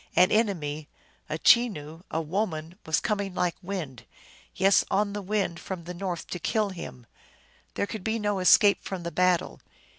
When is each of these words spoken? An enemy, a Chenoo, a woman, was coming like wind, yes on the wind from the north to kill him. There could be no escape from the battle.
An 0.15 0.31
enemy, 0.31 0.89
a 1.29 1.37
Chenoo, 1.37 2.01
a 2.09 2.19
woman, 2.19 2.73
was 2.87 2.99
coming 2.99 3.35
like 3.35 3.53
wind, 3.61 4.05
yes 4.55 4.83
on 4.89 5.13
the 5.13 5.21
wind 5.21 5.59
from 5.59 5.83
the 5.83 5.93
north 5.93 6.25
to 6.31 6.39
kill 6.39 6.69
him. 6.69 7.05
There 7.75 7.85
could 7.85 8.03
be 8.03 8.17
no 8.17 8.39
escape 8.39 8.83
from 8.83 9.03
the 9.03 9.11
battle. 9.11 9.59